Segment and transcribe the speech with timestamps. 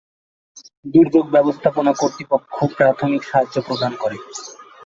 [0.85, 4.17] দুর্যোগ ব্যবস্থাপনা কর্তৃপক্ষ প্রাথমিক সাহায্য প্রদান করে।